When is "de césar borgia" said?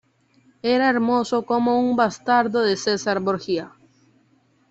2.63-3.71